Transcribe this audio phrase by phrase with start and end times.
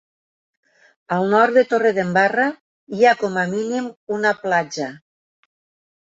[1.17, 2.45] Al nord de Torredembarra
[2.99, 4.89] hi ha com a mínim una platja.